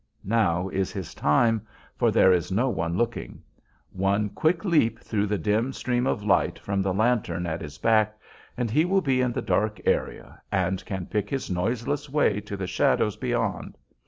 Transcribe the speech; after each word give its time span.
Now 0.25 0.67
is 0.69 0.91
his 0.91 1.13
time, 1.13 1.67
for 1.95 2.09
there 2.09 2.33
is 2.33 2.51
no 2.51 2.69
one 2.69 2.97
looking. 2.97 3.43
One 3.91 4.29
quick 4.29 4.65
leap 4.65 4.97
through 4.99 5.27
the 5.27 5.37
dim 5.37 5.71
stream 5.73 6.07
of 6.07 6.23
light 6.23 6.57
from 6.57 6.81
the 6.81 6.91
lantern 6.91 7.45
at 7.45 7.61
his 7.61 7.77
back 7.77 8.17
and 8.57 8.71
he 8.71 8.83
will 8.83 9.01
be 9.01 9.21
in 9.21 9.31
the 9.31 9.43
dark 9.43 9.79
area, 9.85 10.41
and 10.51 10.83
can 10.85 11.05
pick 11.05 11.29
his 11.29 11.51
noiseless 11.51 12.09
way 12.09 12.39
to 12.41 12.57
the 12.57 12.65
shadows 12.65 13.15
beyond. 13.15 13.77